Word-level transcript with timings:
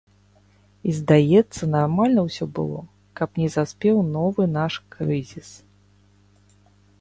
І, 0.43 0.89
здаецца, 0.99 1.63
нармальна 1.75 2.21
ўсё 2.29 2.47
было, 2.59 2.81
каб 3.21 3.29
не 3.43 3.49
заспеў 3.57 4.01
новы 4.15 4.49
наш 4.57 4.73
крызіс. 4.97 5.49